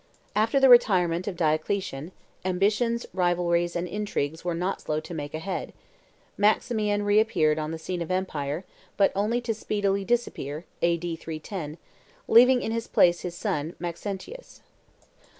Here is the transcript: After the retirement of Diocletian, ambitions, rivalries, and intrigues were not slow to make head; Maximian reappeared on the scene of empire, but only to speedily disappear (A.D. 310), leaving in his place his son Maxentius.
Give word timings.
After 0.35 0.59
the 0.59 0.67
retirement 0.67 1.27
of 1.27 1.35
Diocletian, 1.37 2.11
ambitions, 2.43 3.05
rivalries, 3.13 3.75
and 3.75 3.87
intrigues 3.87 4.43
were 4.43 4.55
not 4.55 4.81
slow 4.81 4.99
to 4.99 5.13
make 5.13 5.33
head; 5.33 5.73
Maximian 6.39 7.03
reappeared 7.03 7.59
on 7.59 7.69
the 7.69 7.77
scene 7.77 8.01
of 8.01 8.09
empire, 8.09 8.65
but 8.97 9.11
only 9.13 9.39
to 9.41 9.53
speedily 9.53 10.03
disappear 10.03 10.65
(A.D. 10.81 11.17
310), 11.17 11.77
leaving 12.27 12.63
in 12.63 12.71
his 12.71 12.87
place 12.87 13.19
his 13.19 13.35
son 13.37 13.75
Maxentius. 13.77 14.61